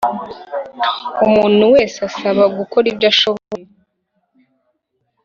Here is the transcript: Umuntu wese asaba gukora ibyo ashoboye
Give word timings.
Umuntu 1.25 1.63
wese 1.73 1.97
asaba 2.09 2.43
gukora 2.57 2.85
ibyo 2.91 3.07
ashoboye 3.11 3.65